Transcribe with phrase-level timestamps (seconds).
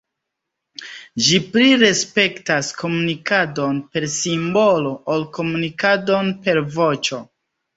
[1.25, 7.23] Ĝi pli respektas komunikadon per simbolo ol komunikadon per voĉo.